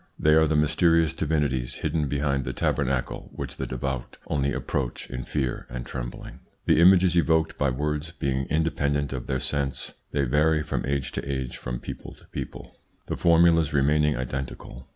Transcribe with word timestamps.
They 0.17 0.33
are 0.33 0.47
the 0.47 0.55
mysterious 0.55 1.13
divinities 1.13 1.75
hidden 1.85 2.07
behind 2.07 2.43
the 2.43 2.53
tabernacle, 2.53 3.29
which 3.35 3.57
the 3.57 3.67
devout 3.67 4.17
only 4.25 4.51
approach 4.51 5.07
in 5.11 5.23
fear 5.25 5.67
and 5.69 5.85
trembling. 5.85 6.39
The 6.65 6.79
images 6.81 7.15
evoked 7.15 7.55
by 7.55 7.69
words 7.69 8.09
being 8.09 8.47
independent 8.47 9.13
of 9.13 9.27
their 9.27 9.39
sense, 9.39 9.93
they 10.09 10.23
vary 10.23 10.63
from 10.63 10.87
age 10.87 11.11
to 11.11 11.31
age 11.31 11.49
and 11.49 11.55
from 11.57 11.79
people 11.81 12.15
to 12.15 12.25
people, 12.29 12.79
the 13.05 13.15
formulas 13.15 13.73
remaining 13.75 14.17
identical. 14.17 14.87